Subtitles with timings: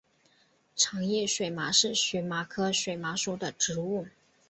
[0.75, 4.07] 长叶水麻是荨麻科水麻属的植物。